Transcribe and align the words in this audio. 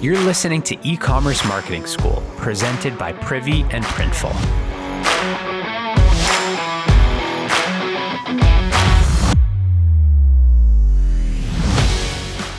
You're 0.00 0.18
listening 0.20 0.62
to 0.62 0.78
E 0.82 0.96
Commerce 0.96 1.44
Marketing 1.44 1.84
School, 1.84 2.22
presented 2.38 2.96
by 2.96 3.12
Privy 3.12 3.64
and 3.64 3.84
Printful. 3.84 4.32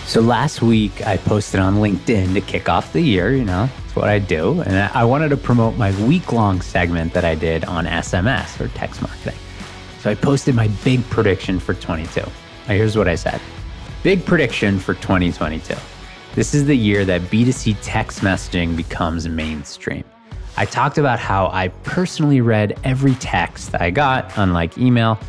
So 0.05 0.21
last 0.21 0.61
week 0.61 1.07
I 1.07 1.17
posted 1.17 1.59
on 1.59 1.77
LinkedIn 1.77 2.35
to 2.35 2.41
kick 2.41 2.69
off 2.69 2.93
the 2.93 3.01
year, 3.01 3.35
you 3.35 3.43
know, 3.43 3.67
it's 3.85 3.95
what 3.95 4.07
I 4.07 4.19
do. 4.19 4.61
And 4.61 4.75
I 4.75 5.03
wanted 5.03 5.29
to 5.29 5.37
promote 5.37 5.77
my 5.77 5.99
week 6.05 6.31
long 6.31 6.61
segment 6.61 7.11
that 7.15 7.25
I 7.25 7.33
did 7.33 7.65
on 7.65 7.85
SMS 7.85 8.61
or 8.61 8.67
text 8.67 9.01
marketing. 9.01 9.39
So 10.01 10.11
I 10.11 10.13
posted 10.13 10.53
my 10.53 10.67
big 10.83 11.03
prediction 11.09 11.59
for 11.59 11.73
22. 11.73 12.21
Now 12.21 12.27
here's 12.67 12.95
what 12.95 13.07
I 13.07 13.15
said 13.15 13.41
Big 14.03 14.23
prediction 14.27 14.77
for 14.77 14.93
2022. 14.93 15.73
This 16.33 16.53
is 16.53 16.65
the 16.65 16.77
year 16.77 17.03
that 17.03 17.23
B2C 17.23 17.75
text 17.81 18.21
messaging 18.21 18.77
becomes 18.77 19.27
mainstream. 19.27 20.05
I 20.55 20.63
talked 20.63 20.97
about 20.97 21.19
how 21.19 21.47
I 21.47 21.67
personally 21.83 22.39
read 22.39 22.79
every 22.85 23.15
text 23.15 23.73
that 23.73 23.81
I 23.81 23.89
got, 23.89 24.31
unlike 24.37 24.77
email, 24.77 25.19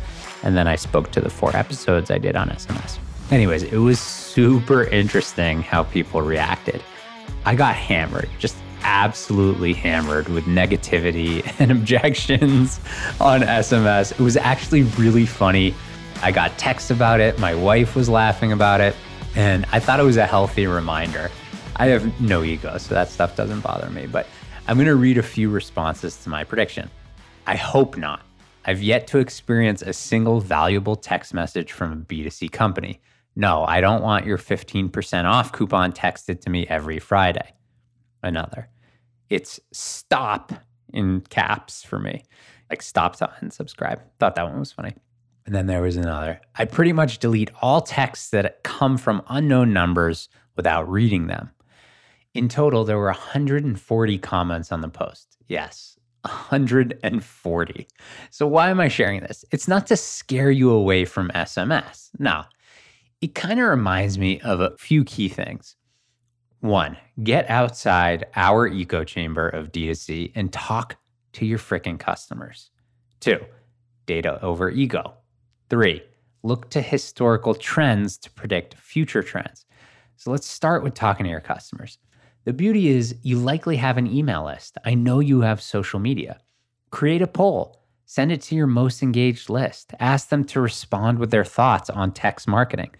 and 0.43 0.55
then 0.55 0.65
I 0.65 0.77
spoke 0.77 1.11
to 1.11 1.19
the 1.19 1.29
four 1.29 1.53
episodes 1.57 2.09
I 2.09 2.19
did 2.19 2.37
on 2.37 2.47
SMS. 2.51 2.99
Anyways, 3.31 3.63
it 3.63 3.79
was 3.79 3.99
super 3.99 4.85
interesting 4.85 5.61
how 5.61 5.83
people 5.83 6.21
reacted. 6.21 6.81
I 7.43 7.55
got 7.55 7.75
hammered, 7.75 8.29
just 8.39 8.55
absolutely 8.83 9.73
hammered 9.73 10.29
with 10.29 10.45
negativity 10.45 11.45
and 11.59 11.69
objections 11.69 12.79
on 13.19 13.41
SMS. 13.41 14.13
It 14.13 14.19
was 14.19 14.37
actually 14.37 14.83
really 14.83 15.25
funny. 15.25 15.75
I 16.21 16.31
got 16.31 16.57
texts 16.57 16.91
about 16.91 17.19
it, 17.19 17.39
my 17.39 17.53
wife 17.53 17.93
was 17.93 18.07
laughing 18.07 18.53
about 18.53 18.79
it, 18.79 18.95
and 19.35 19.65
I 19.71 19.79
thought 19.79 19.99
it 19.99 20.03
was 20.03 20.17
a 20.17 20.25
healthy 20.25 20.67
reminder. 20.67 21.31
I 21.75 21.87
have 21.87 22.21
no 22.21 22.43
ego, 22.43 22.77
so 22.77 22.93
that 22.93 23.09
stuff 23.09 23.35
doesn't 23.35 23.61
bother 23.61 23.89
me, 23.89 24.05
but 24.05 24.27
I'm 24.67 24.77
going 24.77 24.87
to 24.87 24.95
read 24.95 25.17
a 25.17 25.23
few 25.23 25.49
responses 25.49 26.17
to 26.23 26.29
my 26.29 26.43
prediction. 26.43 26.89
I 27.47 27.55
hope 27.55 27.97
not. 27.97 28.21
I've 28.65 28.81
yet 28.81 29.07
to 29.07 29.17
experience 29.17 29.81
a 29.81 29.91
single 29.91 30.39
valuable 30.39 30.95
text 30.95 31.33
message 31.33 31.71
from 31.71 31.91
a 31.91 31.95
B2C 31.97 32.51
company. 32.51 33.01
No, 33.35 33.65
I 33.65 33.81
don't 33.81 34.03
want 34.03 34.25
your 34.25 34.37
15% 34.37 35.25
off 35.25 35.51
coupon 35.51 35.91
texted 35.91 36.41
to 36.41 36.49
me 36.49 36.65
every 36.67 36.99
Friday. 36.99 37.53
Another. 38.21 38.69
It's 39.29 39.59
stop 39.71 40.53
in 40.93 41.21
caps 41.21 41.83
for 41.83 41.99
me. 41.99 42.23
Like 42.69 42.81
stop 42.81 43.15
to 43.17 43.29
unsubscribe. 43.41 43.99
Thought 44.19 44.35
that 44.35 44.45
one 44.45 44.59
was 44.59 44.71
funny. 44.71 44.93
And 45.45 45.53
then 45.53 45.67
there 45.67 45.81
was 45.81 45.97
another. 45.97 46.39
I 46.55 46.65
pretty 46.65 46.93
much 46.93 47.19
delete 47.19 47.51
all 47.61 47.81
texts 47.81 48.29
that 48.29 48.63
come 48.63 48.97
from 48.97 49.21
unknown 49.27 49.73
numbers 49.73 50.29
without 50.55 50.89
reading 50.89 51.27
them. 51.27 51.51
In 52.33 52.47
total, 52.49 52.83
there 52.83 52.97
were 52.97 53.05
140 53.05 54.17
comments 54.19 54.71
on 54.71 54.81
the 54.81 54.89
post. 54.89 55.37
Yes, 55.47 55.97
140. 56.21 57.87
So, 58.31 58.47
why 58.47 58.69
am 58.69 58.79
I 58.79 58.87
sharing 58.87 59.21
this? 59.21 59.45
It's 59.51 59.67
not 59.67 59.85
to 59.87 59.97
scare 59.97 60.49
you 60.49 60.71
away 60.71 61.05
from 61.05 61.29
SMS. 61.29 62.09
No, 62.17 62.43
it 63.21 63.35
kind 63.35 63.59
of 63.59 63.67
reminds 63.67 64.17
me 64.17 64.39
of 64.41 64.61
a 64.61 64.75
few 64.77 65.03
key 65.03 65.29
things. 65.29 65.75
One, 66.61 66.97
get 67.21 67.49
outside 67.49 68.25
our 68.35 68.67
echo 68.67 69.03
chamber 69.03 69.49
of 69.49 69.71
D2C 69.71 70.31
and 70.33 70.51
talk 70.51 70.95
to 71.33 71.45
your 71.45 71.59
freaking 71.59 71.99
customers. 71.99 72.69
Two, 73.19 73.39
data 74.05 74.41
over 74.41 74.69
ego. 74.69 75.15
Three, 75.69 76.03
look 76.43 76.69
to 76.71 76.81
historical 76.81 77.55
trends 77.55 78.17
to 78.19 78.29
predict 78.31 78.75
future 78.75 79.23
trends. 79.23 79.65
So 80.17 80.31
let's 80.31 80.47
start 80.47 80.83
with 80.83 80.93
talking 80.93 81.23
to 81.25 81.29
your 81.29 81.39
customers. 81.39 81.97
The 82.45 82.53
beauty 82.53 82.89
is 82.89 83.15
you 83.23 83.39
likely 83.39 83.77
have 83.77 83.97
an 83.97 84.07
email 84.07 84.45
list. 84.45 84.77
I 84.85 84.93
know 84.93 85.19
you 85.19 85.41
have 85.41 85.61
social 85.61 85.99
media. 85.99 86.39
Create 86.91 87.21
a 87.21 87.27
poll, 87.27 87.81
send 88.05 88.31
it 88.31 88.41
to 88.43 88.55
your 88.55 88.67
most 88.67 89.01
engaged 89.01 89.49
list. 89.49 89.93
Ask 89.99 90.29
them 90.29 90.43
to 90.45 90.61
respond 90.61 91.19
with 91.19 91.31
their 91.31 91.45
thoughts 91.45 91.89
on 91.89 92.11
text 92.11 92.47
marketing. 92.47 92.91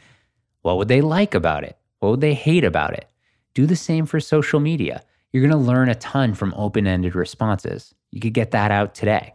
What 0.62 0.78
would 0.78 0.88
they 0.88 1.02
like 1.02 1.36
about 1.36 1.64
it? 1.64 1.78
What 2.00 2.10
would 2.10 2.22
they 2.22 2.34
hate 2.34 2.64
about 2.64 2.94
it? 2.94 3.10
Do 3.54 3.66
the 3.66 3.76
same 3.76 4.06
for 4.06 4.20
social 4.20 4.60
media. 4.60 5.04
You're 5.32 5.48
going 5.48 5.52
to 5.52 5.58
learn 5.72 5.90
a 5.90 5.96
ton 5.96 6.34
from 6.34 6.54
open 6.56 6.88
ended 6.88 7.16
responses. 7.16 7.94
You 8.12 8.22
could 8.22 8.34
get 8.34 8.52
that 8.52 8.72
out 8.72 8.96
today. 8.96 9.34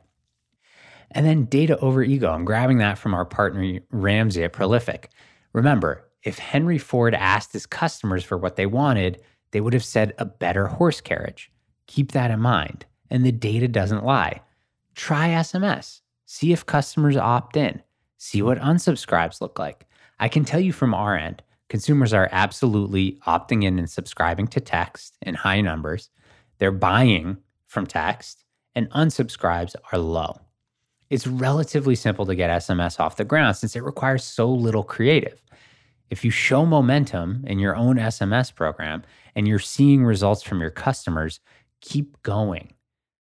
And 1.11 1.27
then 1.27 1.47
data 1.47 1.79
over 1.79 2.03
ego. 2.03 2.31
I'm 2.31 2.45
grabbing 2.45 2.79
that 2.79 2.99
from 2.99 3.15
our 3.15 3.25
partner 3.25 3.81
Ramsey 3.91 4.45
at 4.45 4.53
Prolific. 4.53 5.11
Remember, 5.53 6.05
if 6.23 6.39
Henry 6.39 6.79
Ford 6.79 7.15
asked 7.15 7.53
his 7.53 7.67
customers 7.67 8.25
for 8.25 8.37
what 8.37 8.57
they 8.57 8.67
wanted, 8.67 9.23
they 9.53 9.61
would 9.61 9.73
have 9.73 9.85
said 9.85 10.15
a 10.19 10.25
better 10.25 10.67
horse 10.67 11.01
carriage. 11.01 11.51
Keep 11.87 12.13
that 12.13 12.31
in 12.31 12.41
mind. 12.41 12.85
And 13.11 13.25
the 13.25 13.33
data 13.33 13.69
doesn't 13.69 14.05
lie. 14.05 14.43
Try 14.95 15.31
SMS. 15.31 16.01
See 16.27 16.53
if 16.53 16.67
customers 16.67 17.17
opt 17.17 17.57
in. 17.57 17.83
See 18.19 18.43
what 18.43 18.59
unsubscribes 18.59 19.41
look 19.41 19.59
like. 19.59 19.87
I 20.21 20.29
can 20.29 20.45
tell 20.45 20.61
you 20.61 20.73
from 20.73 20.93
our 20.93 21.17
end, 21.17 21.43
consumers 21.69 22.13
are 22.13 22.29
absolutely 22.33 23.19
opting 23.27 23.65
in 23.65 23.79
and 23.79 23.89
subscribing 23.89 24.49
to 24.49 24.61
text 24.61 25.17
in 25.23 25.35
high 25.35 25.61
numbers. 25.61 26.11
They're 26.59 26.73
buying 26.73 27.39
from 27.67 27.87
text, 27.87 28.45
and 28.75 28.91
unsubscribes 28.91 29.75
are 29.93 29.99
low. 29.99 30.41
It's 31.11 31.27
relatively 31.27 31.95
simple 31.95 32.27
to 32.27 32.35
get 32.35 32.51
SMS 32.51 33.01
off 33.01 33.17
the 33.17 33.25
ground 33.25 33.57
since 33.57 33.75
it 33.75 33.83
requires 33.83 34.25
so 34.25 34.51
little 34.51 34.83
creative. 34.83 35.43
If 36.11 36.25
you 36.25 36.31
show 36.31 36.67
momentum 36.67 37.45
in 37.47 37.59
your 37.59 37.77
own 37.77 37.97
SMS 37.97 38.55
program 38.55 39.03
and 39.35 39.49
you're 39.49 39.59
seeing 39.59 40.05
results 40.05 40.43
from 40.43 40.61
your 40.61 40.71
customers, 40.71 41.41
keep 41.81 42.23
going. 42.23 42.75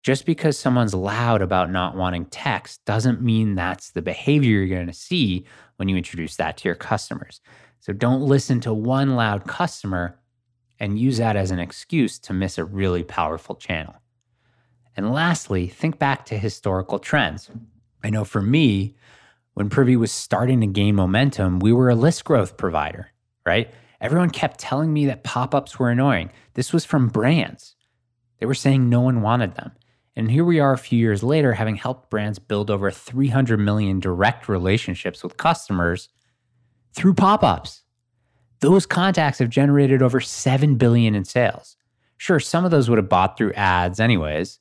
Just 0.04 0.26
because 0.26 0.58
someone's 0.58 0.96
loud 0.96 1.42
about 1.44 1.72
not 1.72 1.96
wanting 1.96 2.26
text 2.26 2.84
doesn't 2.86 3.22
mean 3.22 3.54
that's 3.54 3.92
the 3.92 4.02
behavior 4.02 4.50
you're 4.50 4.76
going 4.76 4.88
to 4.88 4.94
see 4.94 5.46
when 5.76 5.88
you 5.88 5.96
introduce 5.96 6.36
that 6.38 6.58
to 6.58 6.68
your 6.68 6.76
customers. 6.76 7.40
So 7.80 7.94
don't 7.94 8.22
listen 8.22 8.60
to 8.62 8.74
one 8.74 9.16
loud 9.16 9.48
customer 9.48 10.20
and 10.80 11.00
use 11.00 11.18
that 11.18 11.36
as 11.36 11.52
an 11.52 11.60
excuse 11.60 12.18
to 12.20 12.34
miss 12.34 12.58
a 12.58 12.66
really 12.66 13.04
powerful 13.04 13.56
channel. 13.56 14.01
And 14.96 15.12
lastly, 15.14 15.68
think 15.68 16.00
back 16.00 16.26
to 16.28 16.38
historical 16.38 17.00
trends. 17.00 17.50
I 18.04 18.10
know 18.10 18.24
for 18.26 18.42
me, 18.42 18.96
when 19.54 19.70
Privy 19.70 19.96
was 19.96 20.12
starting 20.12 20.62
to 20.62 20.68
gain 20.68 20.96
momentum, 20.96 21.60
we 21.60 21.74
were 21.74 21.90
a 21.90 21.96
list 21.96 22.24
growth 22.24 22.58
provider, 22.58 23.12
right? 23.46 23.72
Everyone 24.00 24.30
kept 24.30 24.60
telling 24.60 24.92
me 24.92 25.06
that 25.06 25.24
pop 25.24 25.54
ups 25.54 25.78
were 25.78 25.90
annoying. 25.90 26.32
This 26.56 26.74
was 26.74 26.86
from 26.86 27.10
brands. 27.10 27.76
They 28.40 28.46
were 28.46 28.56
saying 28.56 28.90
no 28.90 29.02
one 29.02 29.22
wanted 29.22 29.56
them. 29.56 29.72
And 30.16 30.30
here 30.30 30.44
we 30.44 30.60
are 30.60 30.74
a 30.74 30.78
few 30.78 31.00
years 31.00 31.24
later, 31.24 31.54
having 31.54 31.76
helped 31.76 32.10
brands 32.10 32.40
build 32.40 32.70
over 32.70 32.92
300 32.92 33.58
million 33.60 34.00
direct 34.00 34.50
relationships 34.50 35.24
with 35.24 35.38
customers 35.38 36.10
through 36.94 37.14
pop 37.14 37.44
ups. 37.44 37.84
Those 38.60 38.86
contacts 38.86 39.40
have 39.40 39.50
generated 39.50 40.02
over 40.02 40.20
7 40.20 40.76
billion 40.76 41.16
in 41.16 41.24
sales. 41.24 41.78
Sure, 42.18 42.40
some 42.40 42.66
of 42.66 42.72
those 42.72 42.90
would 42.90 42.98
have 42.98 43.10
bought 43.10 43.38
through 43.38 43.54
ads 43.54 44.00
anyways, 44.00 44.60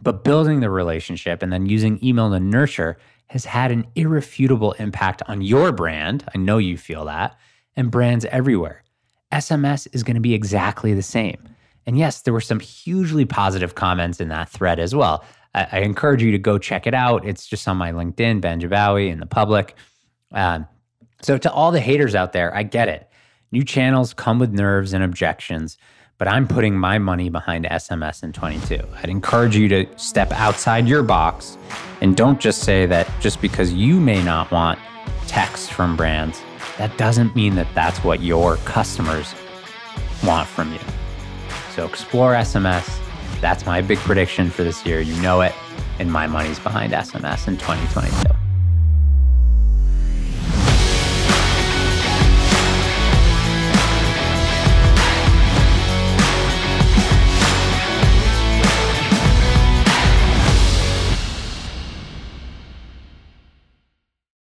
but 0.00 0.24
building 0.24 0.60
the 0.60 0.70
relationship 0.70 1.42
and 1.42 1.52
then 1.52 1.66
using 1.66 2.02
email 2.04 2.30
to 2.30 2.40
nurture 2.40 2.98
has 3.28 3.44
had 3.44 3.70
an 3.70 3.86
irrefutable 3.94 4.72
impact 4.72 5.22
on 5.26 5.42
your 5.42 5.72
brand. 5.72 6.24
I 6.34 6.38
know 6.38 6.58
you 6.58 6.76
feel 6.76 7.06
that, 7.06 7.36
and 7.76 7.90
brands 7.90 8.24
everywhere. 8.26 8.82
SMS 9.32 9.88
is 9.92 10.02
going 10.02 10.16
to 10.16 10.20
be 10.20 10.34
exactly 10.34 10.92
the 10.92 11.02
same. 11.02 11.48
And 11.86 11.98
yes, 11.98 12.22
there 12.22 12.34
were 12.34 12.40
some 12.40 12.60
hugely 12.60 13.24
positive 13.24 13.74
comments 13.74 14.20
in 14.20 14.28
that 14.28 14.48
thread 14.48 14.78
as 14.78 14.94
well. 14.94 15.24
I, 15.54 15.68
I 15.72 15.78
encourage 15.80 16.22
you 16.22 16.30
to 16.32 16.38
go 16.38 16.58
check 16.58 16.86
it 16.86 16.94
out. 16.94 17.26
It's 17.26 17.46
just 17.46 17.66
on 17.66 17.76
my 17.76 17.92
LinkedIn, 17.92 18.40
Ben 18.40 18.60
Jabbawy, 18.60 19.10
in 19.10 19.20
the 19.20 19.26
public. 19.26 19.74
Um, 20.32 20.66
so, 21.22 21.38
to 21.38 21.52
all 21.52 21.72
the 21.72 21.80
haters 21.80 22.14
out 22.14 22.32
there, 22.32 22.54
I 22.54 22.62
get 22.62 22.88
it. 22.88 23.08
New 23.50 23.64
channels 23.64 24.14
come 24.14 24.38
with 24.38 24.52
nerves 24.52 24.92
and 24.92 25.04
objections, 25.04 25.76
but 26.22 26.28
I'm 26.28 26.46
putting 26.46 26.78
my 26.78 26.98
money 26.98 27.30
behind 27.30 27.64
SMS 27.64 28.22
in 28.22 28.32
22. 28.32 28.78
I'd 29.02 29.08
encourage 29.08 29.56
you 29.56 29.66
to 29.66 29.88
step 29.98 30.30
outside 30.30 30.86
your 30.86 31.02
box 31.02 31.58
and 32.00 32.16
don't 32.16 32.38
just 32.38 32.60
say 32.60 32.86
that 32.86 33.10
just 33.18 33.40
because 33.40 33.72
you 33.72 33.98
may 33.98 34.22
not 34.22 34.48
want 34.52 34.78
text 35.26 35.72
from 35.72 35.96
brands, 35.96 36.40
that 36.78 36.96
doesn't 36.96 37.34
mean 37.34 37.56
that 37.56 37.66
that's 37.74 38.04
what 38.04 38.22
your 38.22 38.58
customers 38.58 39.34
want 40.22 40.46
from 40.46 40.72
you. 40.72 40.78
So 41.74 41.86
explore 41.86 42.34
SMS. 42.34 43.00
That's 43.40 43.66
my 43.66 43.80
big 43.80 43.98
prediction 43.98 44.48
for 44.48 44.62
this 44.62 44.86
year. 44.86 45.00
You 45.00 45.20
know 45.22 45.40
it. 45.40 45.52
And 45.98 46.12
my 46.12 46.28
money's 46.28 46.60
behind 46.60 46.92
SMS 46.92 47.48
in 47.48 47.56
2022. 47.56 48.41